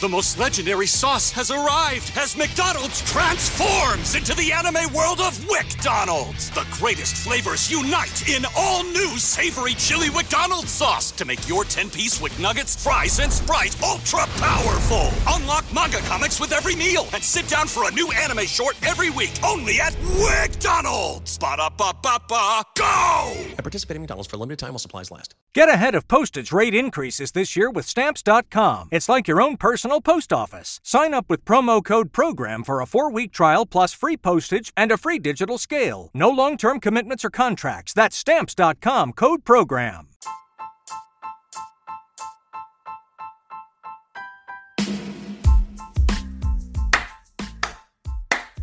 [0.00, 6.50] The most legendary sauce has arrived as McDonald's transforms into the anime world of WickDonald's.
[6.50, 12.20] The greatest flavors unite in all new savory chili McDonald's sauce to make your 10-piece
[12.20, 15.10] Wick Nuggets, fries, and Sprite ultra powerful.
[15.28, 19.10] Unlock manga comics with every meal and sit down for a new anime short every
[19.10, 21.38] week only at WickDonald's.
[21.38, 23.32] Ba-da-ba-ba-ba, go!
[23.56, 25.36] At participating McDonald's for a limited time while supplies last.
[25.54, 28.88] Get ahead of postage rate increases this year with Stamps.com.
[28.90, 30.80] It's like your own personal post office.
[30.82, 34.90] Sign up with promo code PROGRAM for a four week trial plus free postage and
[34.90, 36.10] a free digital scale.
[36.14, 37.92] No long term commitments or contracts.
[37.92, 40.08] That's Stamps.com code PROGRAM.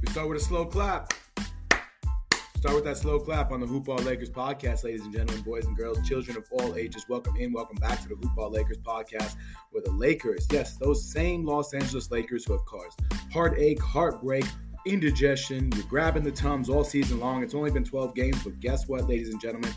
[0.01, 1.13] We start with a slow clap.
[2.61, 5.65] Start with that slow clap on the Hoop Ball Lakers podcast, ladies and gentlemen, boys
[5.65, 7.03] and girls, children of all ages.
[7.09, 9.35] Welcome in, welcome back to the Hoop Ball Lakers podcast,
[9.71, 12.99] where the Lakers, yes, those same Los Angeles Lakers who have caused
[13.33, 14.45] heartache, heartbreak,
[14.85, 17.41] indigestion, you're grabbing the tums all season long.
[17.41, 19.73] It's only been 12 games, but guess what, ladies and gentlemen?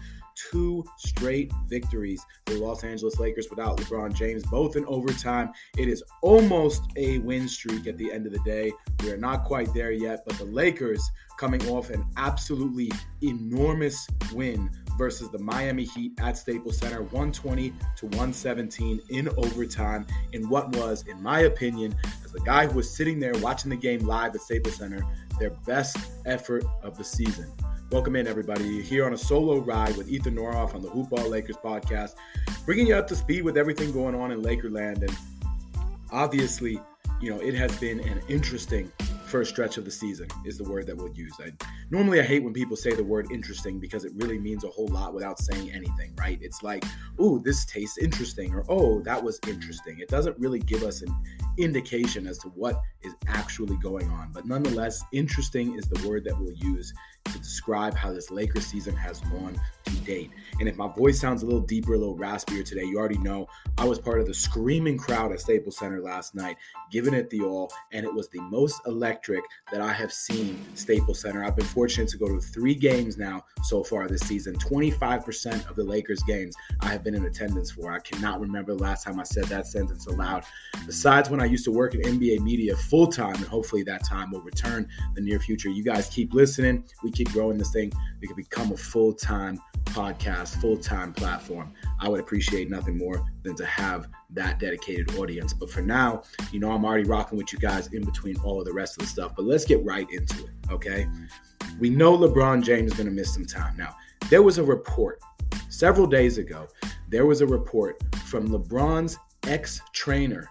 [0.51, 5.53] Two straight victories for the Los Angeles Lakers without LeBron James, both in overtime.
[5.77, 8.73] It is almost a win streak at the end of the day.
[9.03, 11.03] We are not quite there yet, but the Lakers
[11.39, 12.91] coming off an absolutely
[13.23, 20.49] enormous win versus the Miami Heat at Staples Center, 120 to 117 in overtime, in
[20.49, 24.01] what was, in my opinion, as the guy who was sitting there watching the game
[24.07, 25.05] live at Staples Center,
[25.39, 25.97] their best
[26.27, 27.53] effort of the season.
[27.95, 28.83] Welcome in, everybody.
[28.83, 32.17] Here on a solo ride with Ethan Norof on the Hoop Ball Lakers podcast,
[32.65, 35.03] bringing you up to speed with everything going on in Lakerland.
[35.03, 35.17] And
[36.11, 36.81] obviously,
[37.21, 38.91] you know, it has been an interesting
[39.27, 41.33] first stretch of the season is the word that we'll use.
[41.41, 41.51] I
[41.91, 44.89] normally I hate when people say the word interesting because it really means a whole
[44.89, 46.39] lot without saying anything, right?
[46.41, 46.85] It's like,
[47.21, 51.15] "Ooh, this tastes interesting," or "Oh, that was interesting." It doesn't really give us an
[51.59, 54.31] indication as to what is actually going on.
[54.33, 56.93] But nonetheless, interesting is the word that we'll use
[57.25, 60.31] to describe how this Lakers season has gone to date.
[60.61, 63.49] And if my voice sounds a little deeper, a little raspier today, you already know
[63.79, 66.57] I was part of the screaming crowd at Staples Center last night,
[66.91, 69.43] giving it the all, and it was the most electric
[69.73, 71.45] that I have seen Staples Center.
[71.45, 74.55] I've been fortunate to go to three games now so far this season.
[74.57, 77.93] 25% of the Lakers games I have been in attendance for.
[77.93, 80.45] I cannot remember the last time I said that sentence aloud.
[80.87, 84.31] Besides when I used to work in NBA media full time, and hopefully that time
[84.31, 85.69] will return in the near future.
[85.69, 86.85] You guys keep listening.
[87.03, 87.93] We keep growing this thing.
[88.21, 91.73] We can become a full time podcast, full time platform.
[92.01, 95.53] I would appreciate nothing more than to have that dedicated audience.
[95.53, 98.67] But for now, you know, I'm already rocking with you guys in between all of
[98.67, 99.35] the rest of the stuff.
[99.37, 101.07] But let's get right into it, okay?
[101.79, 103.77] We know LeBron James is going to miss some time.
[103.77, 103.95] Now,
[104.31, 105.21] there was a report
[105.69, 106.67] several days ago.
[107.09, 110.49] There was a report from LeBron's ex trainer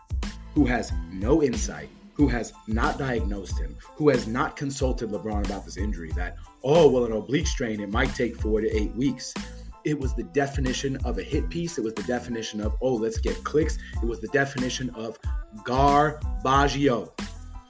[0.53, 5.65] who has no insight, who has not diagnosed him, who has not consulted LeBron about
[5.65, 9.33] this injury that, oh, well, an oblique strain, it might take four to eight weeks.
[9.83, 11.77] It was the definition of a hit piece.
[11.77, 13.77] It was the definition of, oh, let's get clicks.
[14.01, 15.17] It was the definition of
[15.63, 17.11] garbaggio.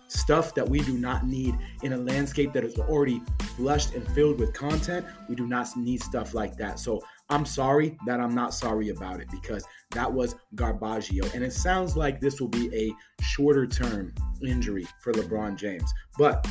[0.09, 3.19] Stuff that we do not need in a landscape that is already
[3.55, 5.03] flushed and filled with content.
[5.27, 6.77] We do not need stuff like that.
[6.77, 11.33] So I'm sorry that I'm not sorry about it because that was garbaggio.
[11.33, 14.13] And it sounds like this will be a shorter term
[14.45, 15.91] injury for LeBron James.
[16.17, 16.45] But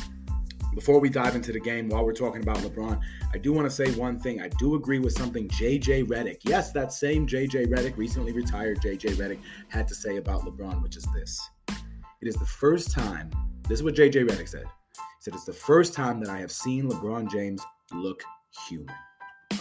[0.75, 2.99] before we dive into the game, while we're talking about LeBron,
[3.33, 4.41] I do want to say one thing.
[4.41, 9.15] I do agree with something JJ Redick, yes, that same JJ Redick, recently retired JJ
[9.15, 11.39] Redick, had to say about LeBron, which is this.
[11.69, 13.29] It is the first time,
[13.67, 14.65] this is what JJ Redick said.
[14.95, 17.61] He said, It's the first time that I have seen LeBron James
[17.91, 18.23] look
[18.67, 18.95] human.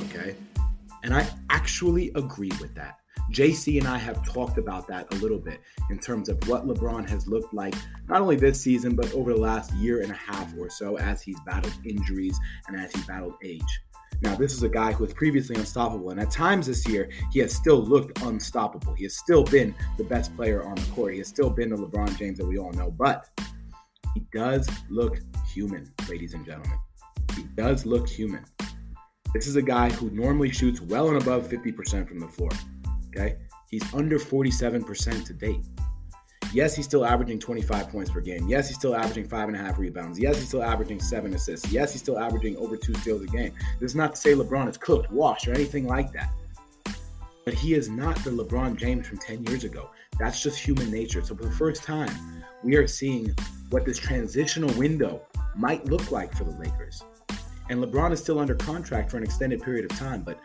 [0.01, 0.37] Okay?
[1.03, 2.99] And I actually agree with that.
[3.31, 7.09] JC and I have talked about that a little bit in terms of what LeBron
[7.09, 7.75] has looked like,
[8.09, 11.23] not only this season, but over the last year and a half or so as
[11.23, 13.81] he's battled injuries and as he battled age.
[14.23, 17.41] Now, this is a guy who was previously unstoppable, and at times this year, he
[17.41, 18.95] has still looked unstoppable.
[18.95, 21.15] He has still been the best player on the court.
[21.15, 23.29] He has still been the LeBron James that we all know, but
[24.15, 25.19] he does look
[25.53, 26.79] human, ladies and gentlemen.
[27.35, 28.45] He does look human.
[29.35, 32.51] This is a guy who normally shoots well and above 50% from the floor.
[33.09, 33.37] Okay.
[33.71, 35.65] He's under 47% to date.
[36.53, 38.47] Yes, he's still averaging 25 points per game.
[38.47, 40.19] Yes, he's still averaging five and a half rebounds.
[40.19, 41.73] Yes, he's still averaging seven assists.
[41.73, 43.55] Yes, he's still averaging over two steals a game.
[43.81, 46.31] This is not to say LeBron is cooked, washed, or anything like that.
[47.47, 49.91] But he is not the LeBron James from 10 years ago.
[50.19, 51.25] That's just human nature.
[51.25, 52.13] So for the first time,
[52.63, 53.35] we are seeing
[53.71, 55.23] what this transitional window
[55.57, 57.03] might look like for the Lakers.
[57.69, 60.39] And LeBron is still under contract for an extended period of time, but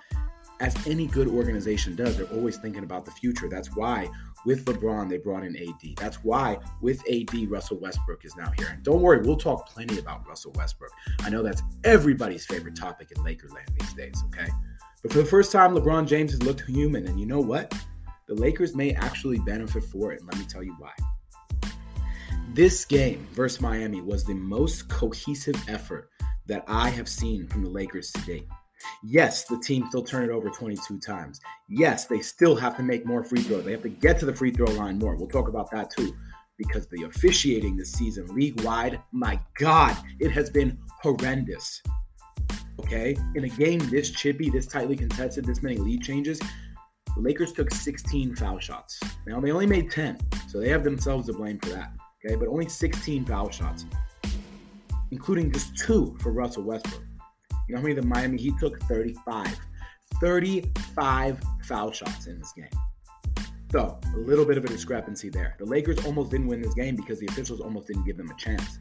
[0.60, 3.48] as any good organization does, they're always thinking about the future.
[3.48, 4.10] That's why
[4.46, 5.98] with LeBron, they brought in AD.
[5.98, 8.70] That's why with AD, Russell Westbrook is now here.
[8.72, 10.92] And don't worry, we'll talk plenty about Russell Westbrook.
[11.20, 14.50] I know that's everybody's favorite topic in Lakerland these days, okay?
[15.04, 17.08] But for the first time, LeBron James has looked human.
[17.08, 17.74] And you know what?
[18.28, 20.22] The Lakers may actually benefit for it.
[20.22, 20.92] And let me tell you why.
[22.58, 26.10] This game versus Miami was the most cohesive effort
[26.48, 28.48] that I have seen from the Lakers to date.
[29.04, 31.40] Yes, the team still turned it over 22 times.
[31.70, 33.64] Yes, they still have to make more free throws.
[33.64, 35.16] They have to get to the free throw line more.
[35.16, 36.16] We'll talk about that too.
[36.58, 41.84] Because the officiating this season, league wide, my God, it has been horrendous.
[42.80, 43.16] Okay?
[43.36, 47.72] In a game this chippy, this tightly contested, this many lead changes, the Lakers took
[47.72, 49.00] 16 foul shots.
[49.28, 50.18] Now, they only made 10,
[50.48, 51.92] so they have themselves to blame for that.
[52.28, 52.36] Okay?
[52.36, 53.86] But only 16 foul shots,
[55.12, 57.04] including just two for Russell Westbrook.
[57.68, 58.80] You know how many the Miami Heat took?
[58.84, 59.58] 35.
[60.22, 62.70] 35 foul shots in this game.
[63.72, 65.56] So, a little bit of a discrepancy there.
[65.60, 68.36] The Lakers almost didn't win this game because the officials almost didn't give them a
[68.36, 68.80] chance.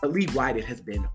[0.00, 1.06] But league wide, it has been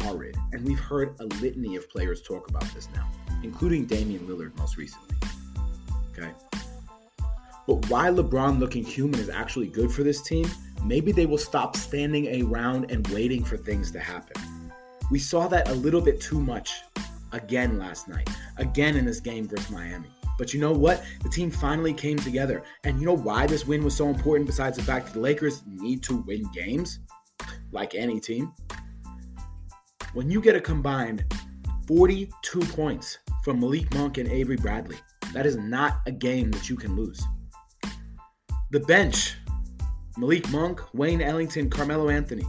[0.00, 0.36] horrid.
[0.52, 3.06] And we've heard a litany of players talk about this now,
[3.42, 5.14] including Damian Lillard most recently.
[6.12, 6.32] Okay.
[7.68, 10.50] But why LeBron looking human is actually good for this team,
[10.84, 14.42] maybe they will stop standing around and waiting for things to happen.
[15.10, 16.72] We saw that a little bit too much
[17.32, 20.08] again last night, again in this game versus Miami.
[20.38, 21.04] But you know what?
[21.22, 22.62] The team finally came together.
[22.84, 25.62] And you know why this win was so important, besides the fact that the Lakers
[25.66, 27.00] need to win games,
[27.70, 28.50] like any team?
[30.14, 31.26] When you get a combined
[31.86, 34.96] 42 points from Malik Monk and Avery Bradley,
[35.34, 37.22] that is not a game that you can lose.
[38.70, 39.34] The bench
[40.18, 42.44] Malik Monk, Wayne Ellington, Carmelo Anthony.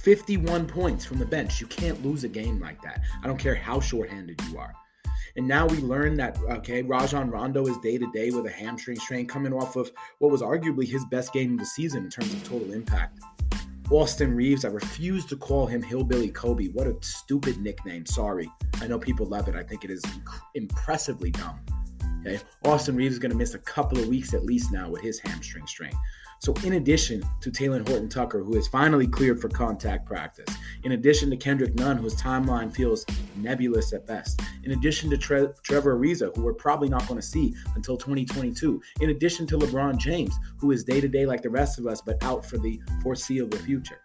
[0.00, 1.60] 51 points from the bench.
[1.60, 3.02] You can't lose a game like that.
[3.22, 4.72] I don't care how shorthanded you are.
[5.36, 8.98] And now we learn that, okay, Rajon Rondo is day to day with a hamstring
[8.98, 12.32] strain coming off of what was arguably his best game of the season in terms
[12.32, 13.20] of total impact.
[13.90, 16.68] Austin Reaves, I refuse to call him Hillbilly Kobe.
[16.68, 18.06] What a stupid nickname.
[18.06, 18.50] Sorry.
[18.80, 19.56] I know people love it.
[19.56, 20.02] I think it is
[20.54, 21.60] impressively dumb.
[22.20, 22.38] Okay.
[22.64, 25.18] Austin Reaves is going to miss a couple of weeks at least now with his
[25.20, 25.92] hamstring strain.
[26.40, 30.92] So, in addition to Talen Horton Tucker, who is finally cleared for contact practice, in
[30.92, 33.04] addition to Kendrick Nunn, whose timeline feels
[33.36, 37.26] nebulous at best, in addition to Tre- Trevor Ariza, who we're probably not going to
[37.26, 41.50] see until 2022, in addition to LeBron James, who is day to day like the
[41.50, 44.00] rest of us, but out for the foreseeable future.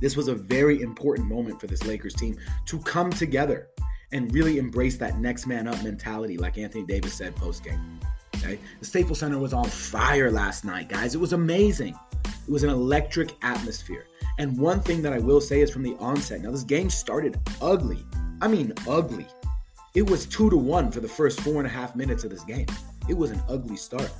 [0.00, 3.68] This was a very important moment for this Lakers team to come together
[4.12, 8.00] and really embrace that next man up mentality, like Anthony Davis said post game.
[8.36, 8.58] Okay?
[8.80, 11.14] The Staples Center was on fire last night, guys.
[11.14, 11.98] It was amazing.
[12.24, 14.06] It was an electric atmosphere.
[14.38, 17.38] And one thing that I will say is from the onset, now this game started
[17.60, 18.04] ugly.
[18.40, 19.26] I mean, ugly.
[19.94, 22.44] It was two to one for the first four and a half minutes of this
[22.44, 22.66] game.
[23.08, 24.12] It was an ugly start.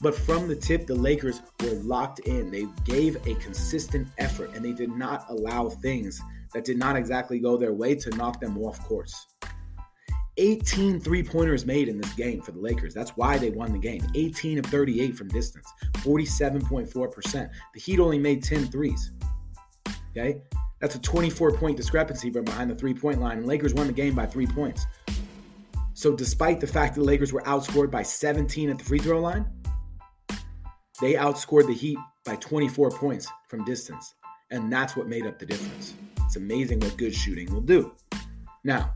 [0.00, 2.50] But from the tip, the Lakers were locked in.
[2.50, 6.20] They gave a consistent effort and they did not allow things
[6.58, 9.28] that did not exactly go their way to knock them off course.
[10.38, 12.92] 18 three pointers made in this game for the Lakers.
[12.92, 14.04] That's why they won the game.
[14.16, 17.50] 18 of 38 from distance, 47.4%.
[17.74, 19.12] The Heat only made 10 threes.
[20.10, 20.42] Okay?
[20.80, 23.92] That's a 24 point discrepancy from behind the three point line, and Lakers won the
[23.92, 24.84] game by three points.
[25.94, 29.20] So, despite the fact that the Lakers were outscored by 17 at the free throw
[29.20, 29.46] line,
[31.00, 34.14] they outscored the Heat by 24 points from distance.
[34.50, 35.94] And that's what made up the difference.
[36.28, 37.94] It's amazing what good shooting will do.
[38.62, 38.92] Now,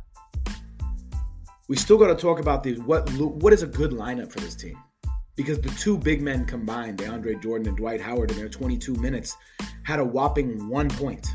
[1.67, 2.79] we still got to talk about these.
[2.79, 4.77] what what is a good lineup for this team
[5.35, 9.35] because the two big men combined, DeAndre Jordan and Dwight Howard, in their 22 minutes,
[9.83, 11.27] had a whopping one point.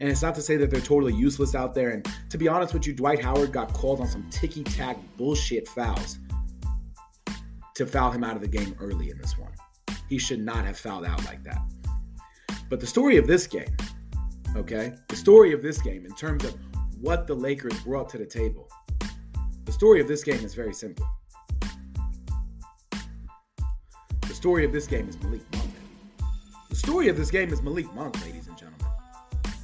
[0.00, 1.90] And it's not to say that they're totally useless out there.
[1.90, 5.68] And to be honest with you, Dwight Howard got called on some ticky tack bullshit
[5.68, 6.16] fouls
[7.74, 9.52] to foul him out of the game early in this one.
[10.08, 11.60] He should not have fouled out like that.
[12.70, 13.76] But the story of this game,
[14.56, 16.56] okay, the story of this game in terms of
[17.00, 18.68] what the Lakers brought to the table
[19.66, 21.06] the story of this game is very simple.
[24.20, 25.70] The story of this game is Malik Monk.
[26.70, 28.86] The story of this game is Malik Monk, ladies and gentlemen.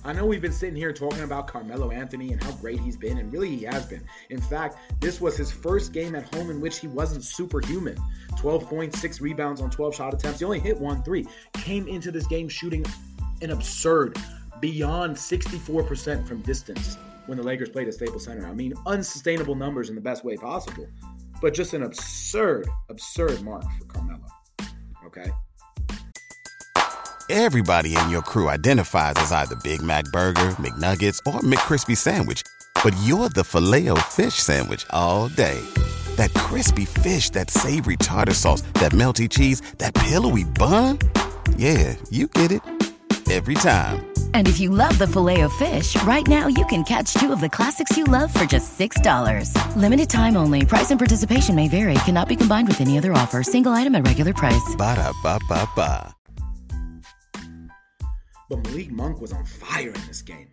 [0.04, 3.18] I know we've been sitting here talking about Carmelo Anthony and how great he's been,
[3.18, 4.02] and really he has been.
[4.30, 7.96] In fact, this was his first game at home in which he wasn't superhuman.
[8.38, 10.40] 12 points, six rebounds on 12 shot attempts.
[10.40, 11.28] He only hit one three.
[11.52, 12.84] Came into this game shooting
[13.40, 14.18] an absurd,
[14.62, 18.46] beyond 64% from distance when the Lakers played at Staples Center.
[18.46, 20.88] I mean, unsustainable numbers in the best way possible,
[21.42, 24.24] but just an absurd, absurd mark for Carmelo.
[25.04, 25.30] Okay.
[27.28, 32.42] Everybody in your crew identifies as either Big Mac Burger, McNuggets, or McCrispy Sandwich,
[32.84, 35.60] but you're the filet fish Sandwich all day.
[36.16, 40.98] That crispy fish, that savory tartar sauce, that melty cheese, that pillowy bun.
[41.56, 42.62] Yeah, you get it
[43.30, 44.11] every time.
[44.34, 47.40] And if you love the filet of fish, right now you can catch two of
[47.40, 49.76] the classics you love for just $6.
[49.76, 50.66] Limited time only.
[50.66, 51.94] Price and participation may vary.
[52.04, 53.42] Cannot be combined with any other offer.
[53.42, 54.74] Single item at regular price.
[54.76, 56.14] Ba da ba ba ba.
[58.50, 60.48] But Malik Monk was on fire in this game.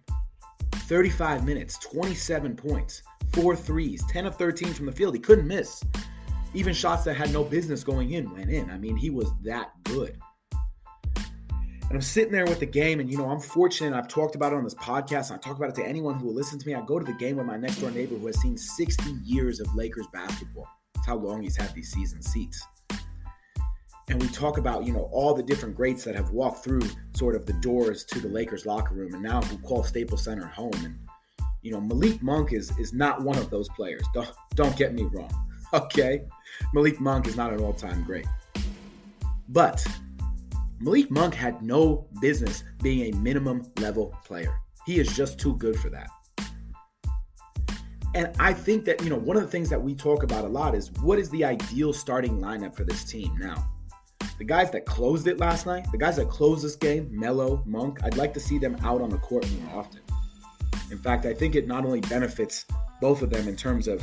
[0.72, 5.14] 35 minutes, 27 points, four threes, 10 of 13 from the field.
[5.14, 5.84] He couldn't miss.
[6.54, 8.70] Even shots that had no business going in went in.
[8.72, 10.18] I mean, he was that good.
[11.90, 13.98] And I'm sitting there with the game, and you know, I'm fortunate.
[13.98, 15.32] I've talked about it on this podcast.
[15.32, 16.76] And I talk about it to anyone who will listen to me.
[16.76, 19.60] I go to the game with my next door neighbor who has seen 60 years
[19.60, 20.68] of Lakers basketball.
[20.94, 22.64] That's how long he's had these season seats.
[24.08, 26.82] And we talk about, you know, all the different greats that have walked through
[27.16, 30.46] sort of the doors to the Lakers locker room and now who call Staples Center
[30.46, 30.74] home.
[30.84, 30.96] And,
[31.64, 34.04] you know, Malik Monk is is not one of those players.
[34.14, 35.32] Don't don't get me wrong.
[35.72, 36.24] Okay.
[36.74, 38.26] Malik Monk is not an all-time great.
[39.50, 39.86] But
[40.82, 44.60] Malik Monk had no business being a minimum level player.
[44.86, 46.10] He is just too good for that.
[48.16, 50.48] And I think that, you know, one of the things that we talk about a
[50.48, 53.70] lot is what is the ideal starting lineup for this team now?
[54.38, 58.00] The guys that closed it last night, the guys that closed this game, Melo, Monk,
[58.04, 60.00] I'd like to see them out on the court more often.
[60.92, 62.66] In fact, I think it not only benefits
[63.02, 64.02] both of them in terms of,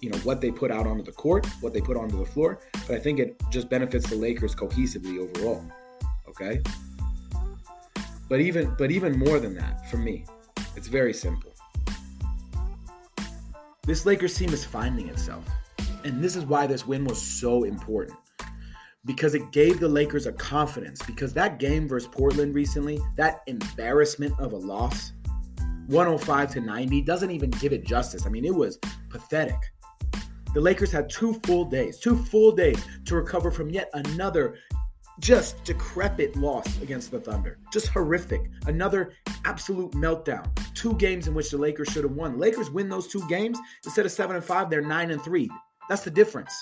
[0.00, 2.60] you know, what they put out onto the court, what they put onto the floor,
[2.86, 5.64] but I think it just benefits the Lakers cohesively overall.
[6.40, 6.62] Okay?
[8.28, 10.24] But even but even more than that, for me,
[10.76, 11.52] it's very simple.
[13.82, 15.44] This Lakers team is finding itself.
[16.04, 18.18] And this is why this win was so important.
[19.06, 21.00] Because it gave the Lakers a confidence.
[21.02, 25.12] Because that game versus Portland recently, that embarrassment of a loss,
[25.86, 28.26] 105 to 90, doesn't even give it justice.
[28.26, 28.78] I mean, it was
[29.08, 29.56] pathetic.
[30.52, 34.58] The Lakers had two full days, two full days to recover from yet another
[35.20, 37.58] just decrepit loss against the Thunder.
[37.72, 38.50] Just horrific.
[38.66, 40.48] Another absolute meltdown.
[40.74, 42.38] Two games in which the Lakers should have won.
[42.38, 45.50] Lakers win those two games instead of 7 and 5, they're 9 and 3.
[45.88, 46.54] That's the difference.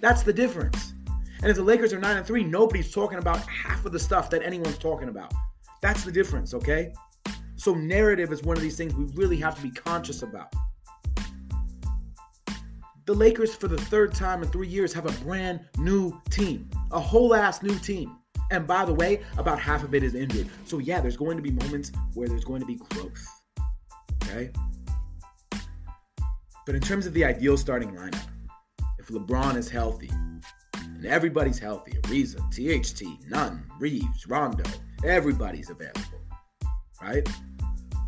[0.00, 0.94] That's the difference.
[1.42, 4.30] And if the Lakers are 9 and 3, nobody's talking about half of the stuff
[4.30, 5.32] that anyone's talking about.
[5.80, 6.92] That's the difference, okay?
[7.56, 10.52] So narrative is one of these things we really have to be conscious about.
[13.04, 17.00] The Lakers, for the third time in three years, have a brand new team, a
[17.00, 18.16] whole ass new team.
[18.52, 20.46] And by the way, about half of it is injured.
[20.66, 23.26] So, yeah, there's going to be moments where there's going to be growth.
[24.24, 24.50] Okay?
[26.64, 28.26] But in terms of the ideal starting lineup,
[28.98, 30.10] if LeBron is healthy,
[30.74, 34.62] and everybody's healthy, Ariza, THT, Nunn, Reaves, Rondo,
[35.04, 36.20] everybody's available,
[37.00, 37.28] right?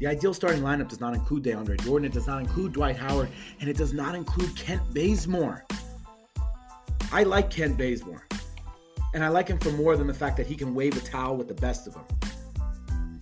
[0.00, 3.28] The ideal starting lineup does not include DeAndre Jordan, it does not include Dwight Howard,
[3.60, 5.64] and it does not include Kent Bazemore.
[7.12, 8.26] I like Kent Bazemore,
[9.14, 11.36] and I like him for more than the fact that he can wave a towel
[11.36, 12.04] with the best of them.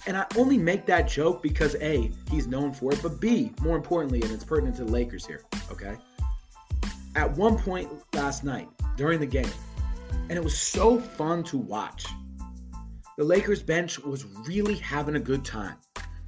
[0.06, 3.76] And I only make that joke because A, he's known for it, but B, more
[3.76, 5.96] importantly, and it's pertinent to the Lakers here, okay?
[7.14, 9.50] At one point last night during the game,
[10.28, 12.06] and it was so fun to watch,
[13.18, 15.76] the Lakers bench was really having a good time.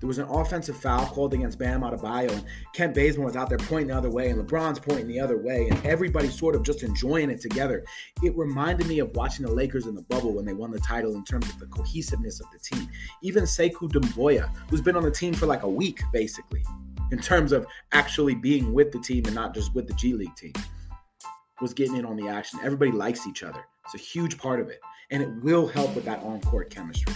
[0.05, 2.45] There was an offensive foul called against Bam Adebayo, and
[2.75, 5.67] Kent Bazemore was out there pointing the other way, and LeBron's pointing the other way,
[5.67, 7.83] and everybody sort of just enjoying it together.
[8.23, 11.15] It reminded me of watching the Lakers in the bubble when they won the title
[11.15, 12.87] in terms of the cohesiveness of the team.
[13.23, 16.63] Even Sekou Doumbouya, who's been on the team for like a week, basically,
[17.11, 20.37] in terms of actually being with the team and not just with the G League
[20.37, 20.53] team,
[21.63, 22.61] was getting in on the action.
[22.63, 23.65] Everybody likes each other.
[23.87, 24.81] It's a huge part of it,
[25.11, 27.15] and it will help with that on-court chemistry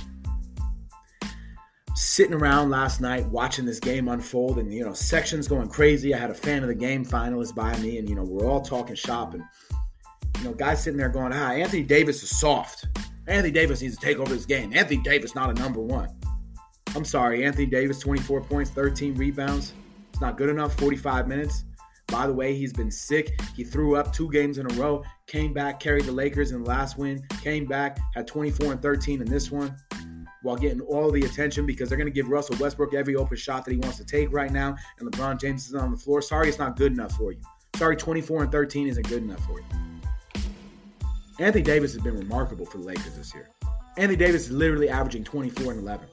[1.99, 6.15] sitting around last night watching this game unfold and you know sections going crazy.
[6.15, 8.61] I had a fan of the game finalist by me and you know we're all
[8.61, 9.43] talking shop and
[10.39, 12.87] you know guys sitting there going ah anthony davis is soft.
[13.27, 14.73] Anthony davis needs to take over this game.
[14.75, 16.09] Anthony davis not a number one.
[16.95, 19.73] I'm sorry anthony davis 24 points 13 rebounds.
[20.13, 21.65] It's not good enough 45 minutes.
[22.07, 23.39] By the way he's been sick.
[23.57, 26.69] He threw up two games in a row came back carried the lakers in the
[26.69, 29.77] last win came back had 24 and 13 in this one
[30.49, 33.67] while getting all the attention because they're going to give Russell Westbrook every open shot
[33.67, 34.75] that he wants to take right now.
[34.99, 36.23] And LeBron James is on the floor.
[36.23, 37.41] Sorry, it's not good enough for you.
[37.77, 39.67] Sorry, 24 and 13 isn't good enough for you.
[41.39, 43.51] Anthony Davis has been remarkable for the Lakers this year.
[43.99, 46.09] Anthony Davis is literally averaging 24 and 11.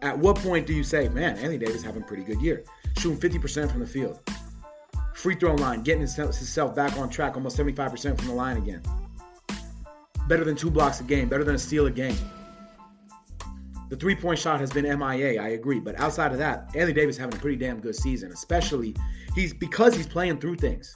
[0.00, 2.64] At what point do you say, man, Anthony Davis having a pretty good year?
[2.96, 4.20] Shooting 50% from the field.
[5.14, 8.82] Free throw line, getting himself back on track, almost 75% from the line again
[10.28, 12.16] better than two blocks a game, better than a steal a game.
[13.88, 15.78] The three point shot has been MIA, I agree.
[15.78, 18.94] But outside of that, Anthony Davis having a pretty damn good season, especially
[19.34, 20.94] he's because he's playing through things.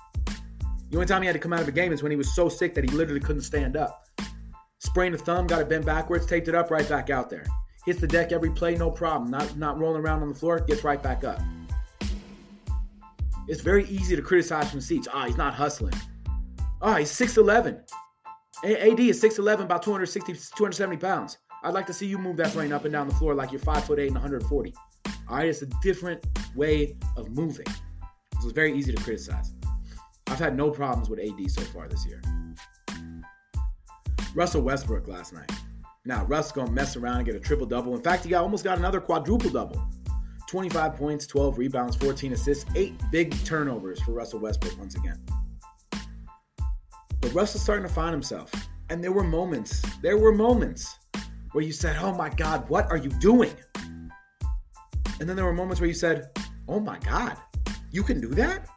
[0.91, 2.35] The only time he had to come out of a game is when he was
[2.35, 4.07] so sick that he literally couldn't stand up.
[4.79, 7.47] Sprained a thumb, got it bent backwards, taped it up, right back out there.
[7.87, 9.31] Hits the deck every play, no problem.
[9.31, 11.41] Not not rolling around on the floor, gets right back up.
[13.47, 15.07] It's very easy to criticize from seats.
[15.13, 15.95] Ah, oh, he's not hustling.
[16.83, 17.83] Ah, oh, he's 6'11.
[18.65, 21.39] AD is 6'11, about 260, 270 pounds.
[21.63, 23.61] I'd like to see you move that brain up and down the floor like you're
[23.61, 24.75] 5'8 and 140.
[25.29, 26.25] All right, it's a different
[26.55, 27.67] way of moving.
[27.67, 29.53] So it's very easy to criticize.
[30.27, 32.21] I've had no problems with AD so far this year.
[34.35, 35.51] Russell Westbrook last night.
[36.05, 37.95] Now, Russ gonna mess around and get a triple double.
[37.95, 39.83] In fact, he got, almost got another quadruple double.
[40.49, 45.21] 25 points, 12 rebounds, 14 assists, eight big turnovers for Russell Westbrook once again.
[47.21, 48.51] But Russ is starting to find himself.
[48.89, 50.99] And there were moments, there were moments
[51.53, 53.55] where you said, Oh my God, what are you doing?
[55.21, 56.31] And then there were moments where you said,
[56.69, 57.37] Oh my God,
[57.91, 58.69] you can do that?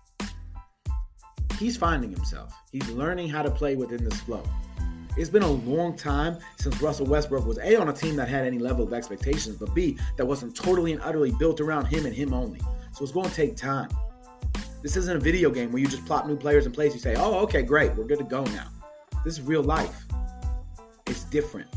[1.57, 2.53] He's finding himself.
[2.71, 4.43] He's learning how to play within this flow.
[5.15, 8.45] It's been a long time since Russell Westbrook was A, on a team that had
[8.45, 12.15] any level of expectations, but B, that wasn't totally and utterly built around him and
[12.15, 12.59] him only.
[12.93, 13.89] So it's going to take time.
[14.83, 16.93] This isn't a video game where you just plop new players in place.
[16.93, 18.67] You say, oh, okay, great, we're good to go now.
[19.23, 20.05] This is real life.
[21.07, 21.69] It's different.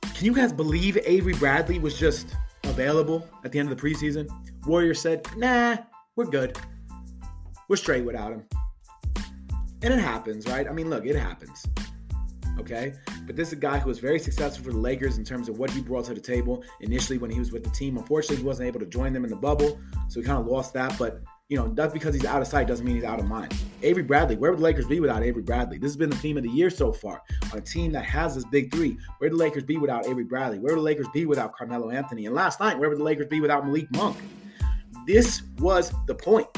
[0.00, 4.28] Can you guys believe Avery Bradley was just available at the end of the preseason?
[4.64, 5.76] Warriors said, nah,
[6.14, 6.56] we're good.
[7.68, 8.44] We're straight without him.
[9.82, 10.68] And it happens, right?
[10.68, 11.66] I mean, look, it happens.
[12.60, 12.94] Okay?
[13.28, 15.58] But this is a guy who was very successful for the Lakers in terms of
[15.58, 17.98] what he brought to the table initially when he was with the team.
[17.98, 20.72] Unfortunately, he wasn't able to join them in the bubble, so he kind of lost
[20.72, 20.98] that.
[20.98, 21.20] But,
[21.50, 23.54] you know, that's because he's out of sight doesn't mean he's out of mind.
[23.82, 25.76] Avery Bradley, where would the Lakers be without Avery Bradley?
[25.76, 27.20] This has been the theme of the year so far.
[27.52, 30.24] On a team that has this big three, where would the Lakers be without Avery
[30.24, 30.58] Bradley?
[30.58, 32.24] Where would the Lakers be without Carmelo Anthony?
[32.24, 34.16] And last night, where would the Lakers be without Malik Monk?
[35.06, 36.48] This was the point.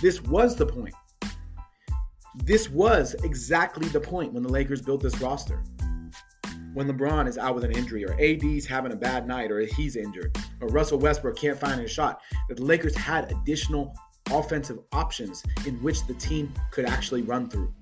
[0.00, 0.94] This was the point
[2.36, 5.62] this was exactly the point when the Lakers built this roster.
[6.72, 9.94] When LeBron is out with an injury, or AD's having a bad night, or he's
[9.94, 13.94] injured, or Russell Westbrook can't find a shot, that the Lakers had additional
[14.32, 17.72] offensive options in which the team could actually run through.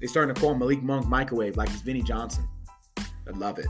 [0.00, 2.48] They started to call Malik Monk microwave like he's Vinnie Johnson.
[2.98, 3.68] I love it.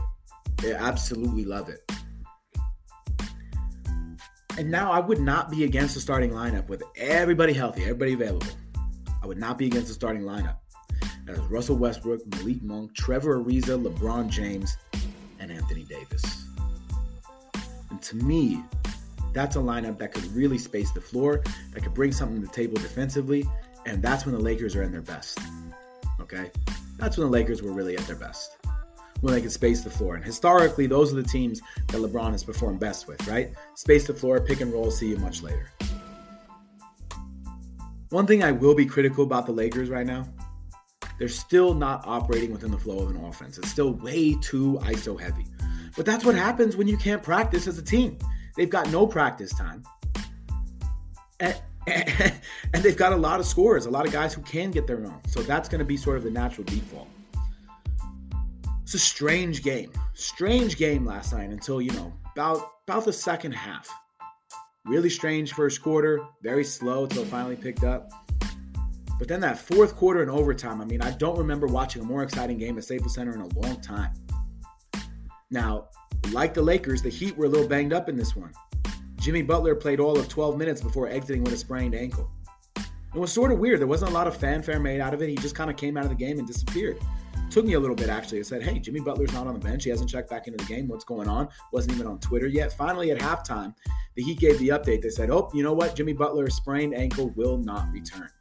[0.57, 1.79] They absolutely love it.
[4.57, 8.47] And now I would not be against the starting lineup with everybody healthy, everybody available.
[9.23, 10.57] I would not be against the starting lineup.
[11.25, 14.75] That is Russell Westbrook, Malik Monk, Trevor Ariza, LeBron James,
[15.39, 16.45] and Anthony Davis.
[17.89, 18.61] And to me,
[19.31, 21.41] that's a lineup that could really space the floor,
[21.73, 23.45] that could bring something to the table defensively,
[23.85, 25.39] and that's when the Lakers are in their best.
[26.19, 26.51] Okay?
[26.97, 28.57] That's when the Lakers were really at their best.
[29.21, 30.15] When they could space the floor.
[30.15, 33.53] And historically, those are the teams that LeBron has performed best with, right?
[33.75, 35.69] Space the floor, pick and roll, see you much later.
[38.13, 40.27] One thing I will be critical about the Lakers right now,
[41.17, 43.57] they're still not operating within the flow of an offense.
[43.57, 45.47] It's still way too ISO heavy.
[45.95, 48.19] But that's what happens when you can't practice as a team.
[48.55, 49.81] They've got no practice time.
[51.39, 54.85] And, and, they've got a lot of scorers, a lot of guys who can get
[54.85, 55.19] their own.
[55.25, 57.07] So that's going to be sort of the natural default.
[58.83, 59.91] It's a strange game.
[60.13, 63.89] Strange game last night until, you know, about about the second half.
[64.85, 68.11] Really strange first quarter, very slow until it finally picked up.
[69.17, 72.21] But then that fourth quarter and overtime, I mean, I don't remember watching a more
[72.21, 74.11] exciting game at Staples Center in a long time.
[75.49, 75.85] Now,
[76.33, 78.51] like the Lakers, the Heat were a little banged up in this one.
[79.15, 82.29] Jimmy Butler played all of 12 minutes before exiting with a sprained ankle.
[82.75, 83.79] It was sort of weird.
[83.79, 85.29] There wasn't a lot of fanfare made out of it.
[85.29, 86.97] He just kind of came out of the game and disappeared.
[87.53, 88.39] Took me a little bit actually.
[88.39, 89.83] I said, hey, Jimmy Butler's not on the bench.
[89.83, 90.87] He hasn't checked back into the game.
[90.87, 91.49] What's going on?
[91.71, 92.73] Wasn't even on Twitter yet.
[92.73, 93.75] Finally, at halftime,
[94.15, 95.03] the Heat gave the update.
[95.03, 95.95] They said, oh, you know what?
[95.95, 98.31] Jimmy Butler's sprained ankle will not return.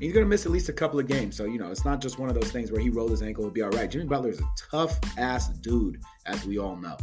[0.00, 1.36] He's going to miss at least a couple of games.
[1.36, 3.44] So, you know, it's not just one of those things where he rolled his ankle,
[3.44, 3.88] will be all right.
[3.88, 6.96] Jimmy Butler is a tough ass dude, as we all know.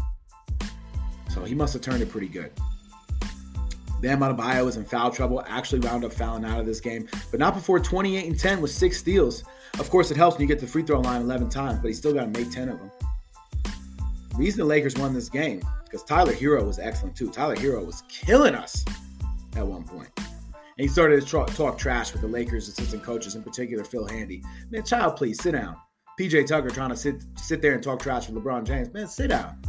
[1.30, 2.52] So he must have turned it pretty good.
[4.02, 7.40] Bam Adebayo was in foul trouble, actually wound up fouling out of this game, but
[7.40, 9.44] not before 28 and 10 with six steals.
[9.80, 11.94] Of course, it helps when you get the free throw line 11 times, but he
[11.94, 12.92] still got to make 10 of them.
[13.64, 17.30] The reason the Lakers won this game because Tyler Herro was excellent too.
[17.30, 18.86] Tyler Herro was killing us
[19.56, 20.10] at one point.
[20.18, 20.28] And
[20.78, 24.44] he started to talk, talk trash with the Lakers assistant coaches, in particular Phil Handy.
[24.72, 25.76] Man, child, please sit down.
[26.20, 28.94] PJ Tucker trying to sit sit there and talk trash with LeBron James.
[28.94, 29.62] Man, sit down.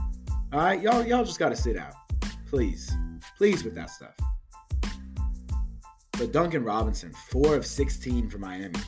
[0.52, 1.92] All right, y'all y'all just got to sit down,
[2.48, 2.92] please,
[3.40, 4.12] please with that stuff.
[6.18, 8.78] But Duncan Robinson, four of 16 for Miami.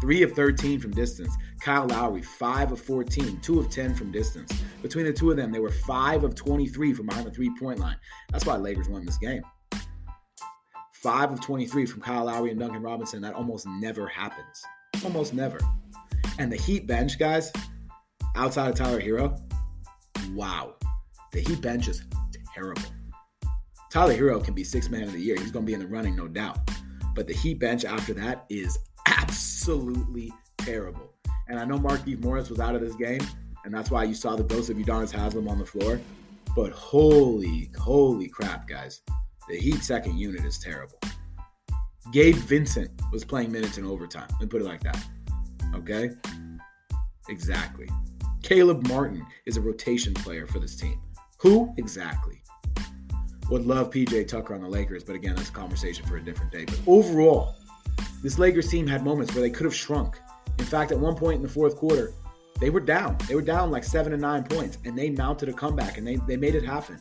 [0.00, 1.32] 3 of 13 from distance.
[1.60, 4.52] Kyle Lowry, 5 of 14, 2 of 10 from distance.
[4.82, 7.78] Between the two of them, they were 5 of 23 from behind the three point
[7.78, 7.96] line.
[8.32, 9.44] That's why Lakers won this game.
[10.94, 13.22] 5 of 23 from Kyle Lowry and Duncan Robinson.
[13.22, 14.64] That almost never happens.
[15.04, 15.60] Almost never.
[16.40, 17.52] And the Heat bench, guys,
[18.34, 19.40] outside of Tyler Herro,
[20.32, 20.74] wow.
[21.30, 22.02] The Heat bench is
[22.52, 22.82] terrible.
[23.94, 25.36] Tyler Herro can be six man of the year.
[25.36, 26.58] He's going to be in the running, no doubt.
[27.14, 28.76] But the Heat bench after that is
[29.06, 31.12] absolutely terrible.
[31.46, 33.20] And I know Markieff Morris was out of this game,
[33.64, 36.00] and that's why you saw the ghost of Udonis Haslem on the floor.
[36.56, 39.02] But holy, holy crap, guys.
[39.48, 40.98] The Heat second unit is terrible.
[42.12, 44.26] Gabe Vincent was playing minutes in overtime.
[44.32, 45.00] Let me put it like that.
[45.72, 46.10] Okay?
[47.28, 47.88] Exactly.
[48.42, 51.00] Caleb Martin is a rotation player for this team.
[51.38, 52.40] Who exactly?
[53.54, 56.50] Would love PJ Tucker on the Lakers, but again, that's a conversation for a different
[56.50, 56.64] day.
[56.64, 57.54] But overall,
[58.20, 60.18] this Lakers team had moments where they could have shrunk.
[60.58, 62.12] In fact, at one point in the fourth quarter,
[62.60, 63.16] they were down.
[63.28, 66.16] They were down like seven to nine points, and they mounted a comeback and they,
[66.26, 67.00] they made it happen.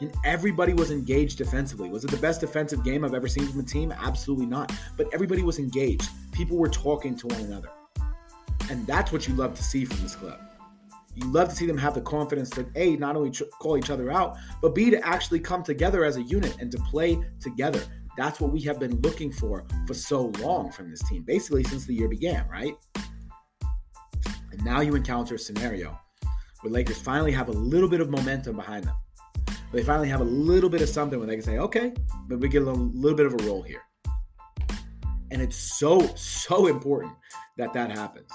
[0.00, 1.90] And everybody was engaged defensively.
[1.90, 3.90] Was it the best defensive game I've ever seen from a team?
[3.90, 4.70] Absolutely not.
[4.96, 6.08] But everybody was engaged.
[6.30, 7.70] People were talking to one another.
[8.70, 10.38] And that's what you love to see from this club.
[11.14, 14.10] You love to see them have the confidence to A, not only call each other
[14.10, 17.82] out, but B, to actually come together as a unit and to play together.
[18.16, 21.86] That's what we have been looking for for so long from this team, basically since
[21.86, 22.74] the year began, right?
[24.52, 25.98] And now you encounter a scenario
[26.60, 28.94] where Lakers finally have a little bit of momentum behind them.
[29.72, 31.92] They finally have a little bit of something where they can say, okay,
[32.28, 33.82] but we get a little, little bit of a roll here.
[35.30, 37.12] And it's so, so important
[37.56, 38.30] that that happens.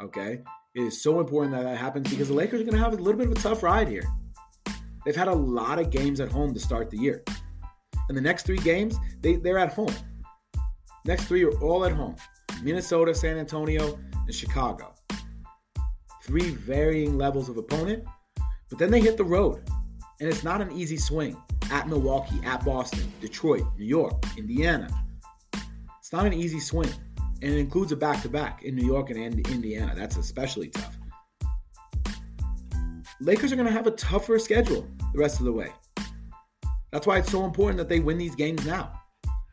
[0.00, 0.42] Okay?
[0.74, 2.96] It is so important that that happens because the Lakers are going to have a
[2.96, 4.02] little bit of a tough ride here.
[5.04, 7.22] They've had a lot of games at home to start the year.
[8.08, 9.94] And the next three games, they, they're at home.
[11.04, 12.16] Next three are all at home
[12.62, 14.94] Minnesota, San Antonio, and Chicago.
[16.24, 18.02] Three varying levels of opponent,
[18.68, 19.62] but then they hit the road.
[20.18, 21.36] And it's not an easy swing
[21.70, 24.88] at Milwaukee, at Boston, Detroit, New York, Indiana.
[26.00, 26.90] It's not an easy swing.
[27.44, 29.92] And it includes a back to back in New York and Indiana.
[29.94, 30.96] That's especially tough.
[33.20, 35.68] Lakers are going to have a tougher schedule the rest of the way.
[36.90, 38.98] That's why it's so important that they win these games now.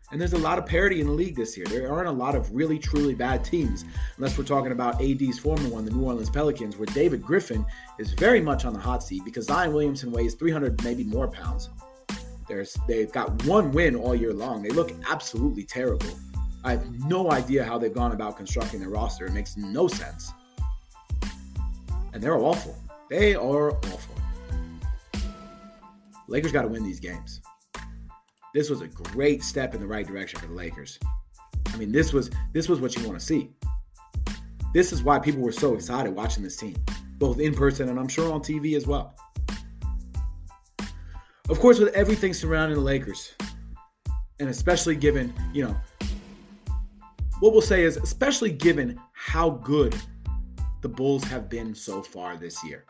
[0.10, 1.66] And there's a lot of parity in the league this year.
[1.66, 3.84] There aren't a lot of really, truly bad teams,
[4.16, 7.66] unless we're talking about AD's former one, the New Orleans Pelicans, where David Griffin
[8.00, 11.70] is very much on the hot seat because Zion Williamson weighs 300, maybe more pounds.
[12.48, 14.62] There's, they've got one win all year long.
[14.62, 16.08] They look absolutely terrible.
[16.63, 19.26] I have no idea how they've gone about constructing their roster.
[19.26, 20.32] It makes no sense.
[22.13, 22.78] And they're awful.
[23.10, 24.15] They are awful.
[26.28, 27.41] Lakers got to win these games.
[28.54, 31.00] This was a great step in the right direction for the Lakers.
[31.67, 33.52] I mean, this was this was what you want to see.
[34.74, 36.76] This is why people were so excited watching this team,
[37.17, 39.15] both in person and I'm sure on TV as well.
[41.50, 43.34] Of course, with everything surrounding the Lakers,
[44.39, 45.76] and especially given, you know,
[47.42, 49.96] what we'll say is, especially given how good
[50.82, 52.86] the Bulls have been so far this year.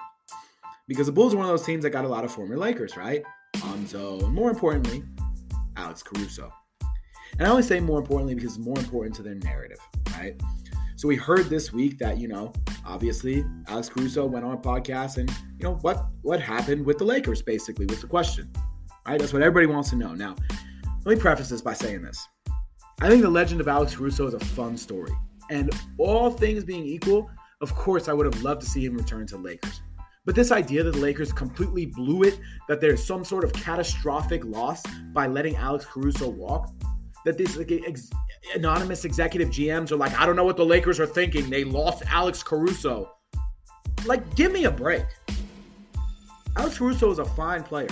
[0.88, 2.98] Because the Bulls are one of those teams that got a lot of former Lakers,
[2.98, 3.24] right?
[3.64, 5.04] Lonzo, and more importantly,
[5.78, 6.52] Alex Caruso.
[7.40, 9.80] And I only say more importantly because it's more important to their narrative,
[10.18, 10.40] right?
[10.98, 12.52] So we heard this week that, you know,
[12.86, 17.06] obviously Alex Caruso went on a podcast and, you know, what what happened with the
[17.06, 18.52] Lakers basically was the question.
[19.08, 19.18] Right?
[19.18, 20.14] That's what everybody wants to know.
[20.14, 20.36] Now,
[21.06, 22.28] let me preface this by saying this.
[23.04, 25.12] I think the legend of Alex Caruso is a fun story.
[25.50, 29.26] And all things being equal, of course, I would have loved to see him return
[29.28, 29.82] to Lakers.
[30.24, 34.46] But this idea that the Lakers completely blew it, that there's some sort of catastrophic
[34.46, 34.84] loss
[35.14, 36.70] by letting Alex Caruso walk,
[37.26, 38.12] that these like, ex-
[38.54, 41.50] anonymous executive GMs are like, I don't know what the Lakers are thinking.
[41.50, 43.12] They lost Alex Caruso.
[44.06, 45.06] Like, give me a break.
[46.56, 47.90] Alex Caruso is a fine player.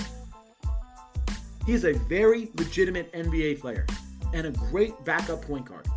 [1.66, 3.88] He's a very legitimate NBA player
[4.34, 5.88] and a great backup point guard.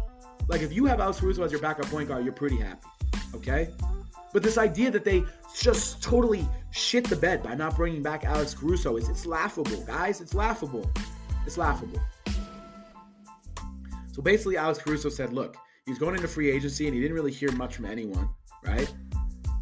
[0.49, 2.87] Like, if you have Alex Caruso as your backup point guard, you're pretty happy.
[3.35, 3.69] Okay?
[4.33, 8.55] But this idea that they just totally shit the bed by not bringing back Alex
[8.55, 10.21] Caruso is it's laughable, guys.
[10.21, 10.91] It's laughable.
[11.47, 12.01] It's laughable.
[14.13, 17.33] So basically, Alex Caruso said, look, he's going into free agency and he didn't really
[17.33, 18.29] hear much from anyone,
[18.65, 18.93] right?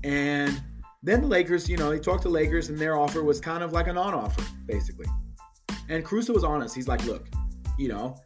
[0.05, 0.61] And
[1.03, 3.73] then the Lakers, you know, he talked to Lakers and their offer was kind of
[3.73, 5.07] like a non offer, basically.
[5.89, 6.75] And Caruso was honest.
[6.75, 7.29] He's like, look,
[7.79, 8.17] you know,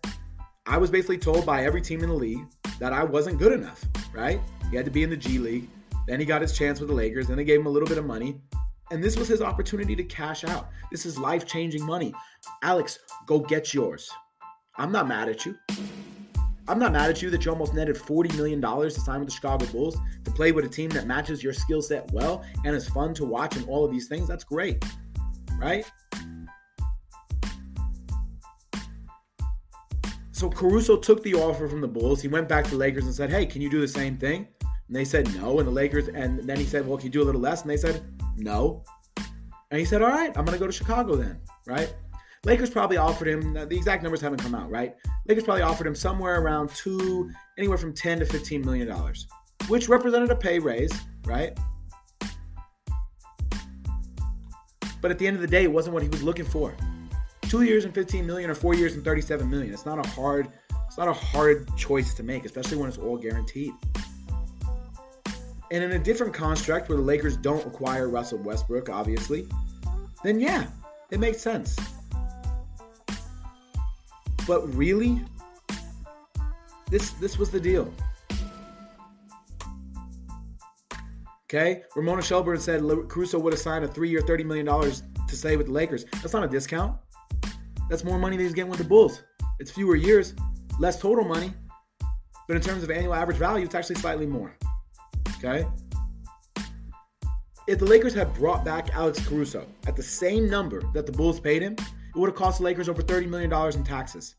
[0.66, 2.46] I was basically told by every team in the league
[2.78, 4.40] that I wasn't good enough, right?
[4.70, 5.68] He had to be in the G League.
[6.06, 7.26] Then he got his chance with the Lakers.
[7.26, 8.40] Then they gave him a little bit of money.
[8.90, 10.70] And this was his opportunity to cash out.
[10.90, 12.14] This is life changing money.
[12.62, 14.10] Alex, go get yours.
[14.78, 15.54] I'm not mad at you.
[16.66, 19.34] I'm not mad at you that you almost netted $40 million to sign with the
[19.34, 22.88] Chicago Bulls to play with a team that matches your skill set well and is
[22.88, 24.26] fun to watch and all of these things.
[24.26, 24.82] That's great,
[25.58, 25.84] right?
[30.34, 32.20] So Caruso took the offer from the Bulls.
[32.20, 34.48] He went back to the Lakers and said, Hey, can you do the same thing?
[34.62, 35.60] And they said no.
[35.60, 37.62] And the Lakers, and then he said, Well, can you do a little less?
[37.62, 38.02] And they said,
[38.36, 38.82] No.
[39.70, 41.94] And he said, All right, I'm going to go to Chicago then, right?
[42.44, 44.96] Lakers probably offered him, the exact numbers haven't come out, right?
[45.28, 49.28] Lakers probably offered him somewhere around two, anywhere from 10 to 15 million dollars,
[49.68, 50.92] which represented a pay raise,
[51.26, 51.56] right?
[55.00, 56.74] But at the end of the day, it wasn't what he was looking for.
[57.48, 59.72] Two years and 15 million or four years and 37 million.
[59.72, 60.48] It's not a hard,
[60.86, 63.72] it's not a hard choice to make, especially when it's all guaranteed.
[65.70, 69.46] And in a different construct where the Lakers don't acquire Russell Westbrook, obviously,
[70.22, 70.66] then yeah,
[71.10, 71.76] it makes sense.
[74.46, 75.20] But really,
[76.90, 77.92] this this was the deal.
[81.44, 85.56] Okay, Ramona Shelburne said Caruso would have signed a three-year, thirty million dollars to stay
[85.56, 86.04] with the Lakers.
[86.04, 86.96] That's not a discount.
[87.88, 89.22] That's more money than he's getting with the Bulls.
[89.60, 90.34] It's fewer years,
[90.78, 91.52] less total money,
[92.46, 94.56] but in terms of annual average value, it's actually slightly more.
[95.38, 95.66] Okay.
[97.66, 101.40] If the Lakers had brought back Alex Caruso at the same number that the Bulls
[101.40, 104.34] paid him, it would have cost the Lakers over $30 million in taxes.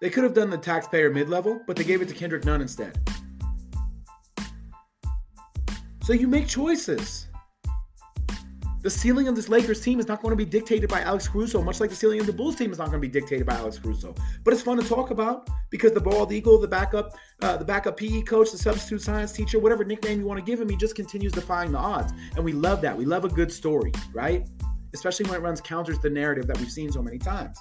[0.00, 2.60] They could have done the taxpayer mid level, but they gave it to Kendrick Nunn
[2.62, 2.98] instead.
[6.02, 7.28] So you make choices.
[8.82, 11.60] The ceiling of this Lakers team is not going to be dictated by Alex Caruso,
[11.60, 13.54] much like the ceiling of the Bulls team is not going to be dictated by
[13.54, 14.14] Alex Caruso.
[14.42, 17.98] But it's fun to talk about because the bald eagle, the backup, uh, the backup
[17.98, 20.94] PE coach, the substitute science teacher, whatever nickname you want to give him, he just
[20.94, 22.96] continues defying the odds, and we love that.
[22.96, 24.48] We love a good story, right?
[24.94, 27.58] Especially when it runs counter to the narrative that we've seen so many times.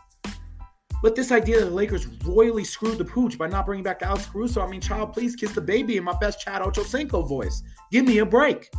[1.03, 4.25] But this idea that the Lakers royally screwed the pooch by not bringing back Alex
[4.25, 7.61] Caruso, I mean, child, please kiss the baby in my best Chad Ochocinco voice.
[7.91, 8.69] Give me a break.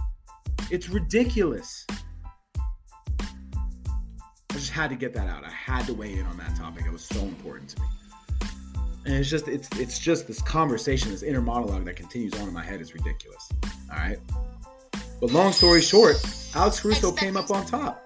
[0.71, 1.87] It's ridiculous.
[4.51, 5.45] I just had to get that out.
[5.45, 6.85] I had to weigh in on that topic.
[6.85, 7.87] It was so important to me.
[9.07, 12.53] And it's just it's it's just this conversation, this inner monologue that continues on in
[12.53, 13.49] my head is ridiculous.
[13.91, 14.19] All right.
[15.21, 16.17] But long story short,
[16.55, 18.05] Alex Caruso came up on top.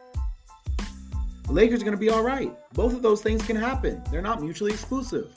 [1.47, 2.53] The Lakers are going to be all right.
[2.75, 4.03] Both of those things can happen.
[4.11, 5.33] They're not mutually exclusive.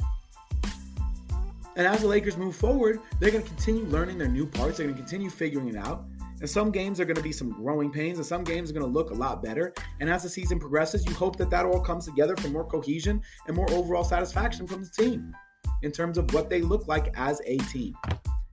[1.76, 4.78] And as the Lakers move forward, they're going to continue learning their new parts.
[4.78, 6.06] They're going to continue figuring it out.
[6.40, 8.86] And some games are going to be some growing pains, and some games are going
[8.86, 9.74] to look a lot better.
[10.00, 13.22] And as the season progresses, you hope that that all comes together for more cohesion
[13.48, 15.34] and more overall satisfaction from the team
[15.82, 17.96] in terms of what they look like as a team.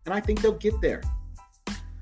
[0.06, 1.02] And I think they'll get there.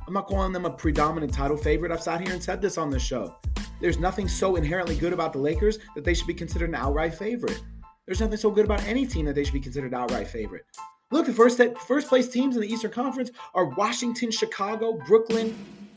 [0.07, 1.93] I'm not calling them a predominant title favorite.
[1.93, 3.37] I've sat here and said this on this show.
[3.81, 7.15] There's nothing so inherently good about the Lakers that they should be considered an outright
[7.15, 7.61] favorite.
[8.07, 10.65] There's nothing so good about any team that they should be considered outright favorite.
[11.13, 15.55] Look, the first first place teams in the Eastern Conference are Washington, Chicago, Brooklyn.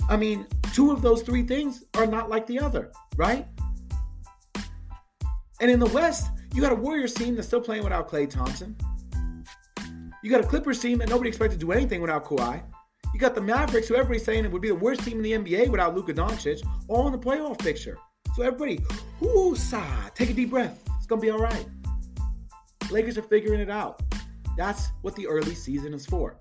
[0.10, 3.48] I mean, two of those three things are not like the other, right?
[5.62, 8.76] And in the West, you got a Warriors team that's still playing without Klay Thompson.
[10.22, 12.62] You got a Clippers team that nobody expected to do anything without Kawhi.
[13.14, 15.32] You got the Mavericks, who everybody's saying it would be the worst team in the
[15.32, 17.98] NBA without Luka Doncic, all in the playoff picture.
[18.36, 18.84] So everybody,
[19.22, 20.84] whoo, sigh, take a deep breath.
[20.98, 21.66] It's gonna be all right.
[22.92, 24.02] Lakers are figuring it out.
[24.58, 26.38] That's what the early season is for.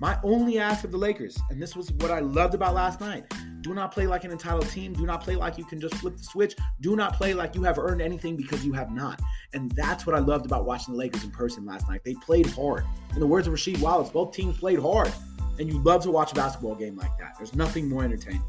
[0.00, 3.32] My only ask of the Lakers, and this was what I loved about last night
[3.62, 4.92] do not play like an entitled team.
[4.92, 6.56] Do not play like you can just flip the switch.
[6.80, 9.20] Do not play like you have earned anything because you have not.
[9.54, 12.02] And that's what I loved about watching the Lakers in person last night.
[12.04, 12.84] They played hard.
[13.14, 15.12] In the words of Rasheed Wallace, both teams played hard.
[15.58, 17.34] And you love to watch a basketball game like that.
[17.36, 18.42] There's nothing more entertaining.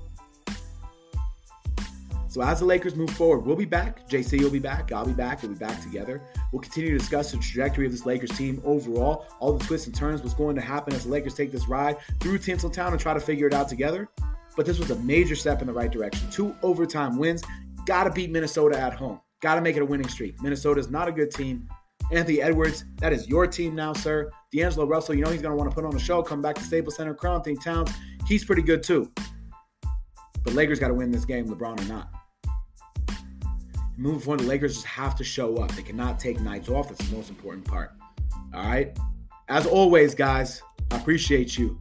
[2.33, 4.09] So as the Lakers move forward, we'll be back.
[4.09, 4.91] JC will be back.
[4.91, 5.43] I'll be back.
[5.43, 6.19] We'll be back together.
[6.51, 9.95] We'll continue to discuss the trajectory of this Lakers team overall, all the twists and
[9.95, 13.13] turns, what's going to happen as the Lakers take this ride through Tinseltown and try
[13.13, 14.09] to figure it out together.
[14.57, 16.27] But this was a major step in the right direction.
[16.31, 17.43] Two overtime wins.
[17.85, 19.21] Got to beat Minnesota at home.
[19.43, 20.41] Got to make it a winning streak.
[20.41, 21.69] Minnesota is not a good team.
[22.11, 24.31] Anthony Edwards, that is your team now, sir.
[24.51, 26.55] D'Angelo Russell, you know he's going to want to put on a show, come back
[26.55, 27.13] to Staples Center.
[27.13, 27.91] Karl-Anthony Towns,
[28.25, 29.11] he's pretty good too.
[30.43, 32.09] But Lakers got to win this game, LeBron or not.
[33.97, 35.71] Moving forward, the Lakers just have to show up.
[35.73, 36.89] They cannot take nights off.
[36.89, 37.91] That's the most important part.
[38.53, 38.97] All right.
[39.49, 41.79] As always, guys, I appreciate you.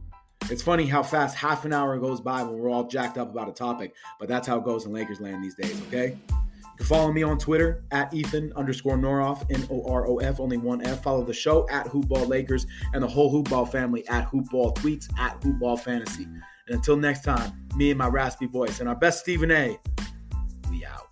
[0.49, 3.47] It's funny how fast half an hour goes by when we're all jacked up about
[3.47, 6.17] a topic, but that's how it goes in Lakers land these days, okay?
[6.29, 10.39] You can follow me on Twitter at Ethan underscore Norof, N O R O F,
[10.39, 11.03] only one F.
[11.03, 15.39] Follow the show at Hoopball Lakers and the whole Hoopball family at Hoopball Tweets at
[15.41, 16.23] Hoopball Fantasy.
[16.23, 19.79] And until next time, me and my raspy voice and our best Stephen A,
[20.69, 21.02] we out.